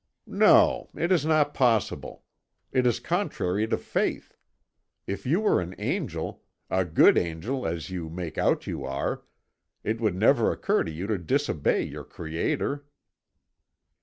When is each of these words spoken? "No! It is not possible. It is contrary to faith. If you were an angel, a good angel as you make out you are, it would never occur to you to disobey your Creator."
"No! 0.25 0.89
It 0.95 1.11
is 1.11 1.27
not 1.27 1.53
possible. 1.53 2.23
It 2.71 2.87
is 2.87 2.99
contrary 2.99 3.67
to 3.67 3.77
faith. 3.77 4.35
If 5.05 5.27
you 5.27 5.41
were 5.41 5.61
an 5.61 5.75
angel, 5.77 6.41
a 6.71 6.85
good 6.85 7.19
angel 7.19 7.67
as 7.67 7.91
you 7.91 8.09
make 8.09 8.39
out 8.39 8.65
you 8.65 8.83
are, 8.83 9.21
it 9.83 10.01
would 10.01 10.15
never 10.15 10.51
occur 10.51 10.83
to 10.85 10.91
you 10.91 11.05
to 11.05 11.19
disobey 11.19 11.83
your 11.83 12.03
Creator." 12.03 12.83